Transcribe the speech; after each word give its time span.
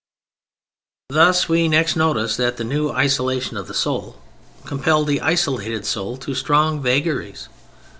Thus, 1.09 1.47
we 1.47 1.67
next 1.67 1.95
notice 1.95 2.35
that 2.35 2.57
the 2.57 2.63
new 2.63 2.89
isolation 2.89 3.55
of 3.55 3.67
the 3.67 3.75
soul 3.75 4.19
compelled 4.65 5.05
the 5.07 5.21
isolated 5.21 5.85
soul 5.85 6.17
to 6.17 6.33
strong 6.33 6.81
vagaries. 6.81 7.47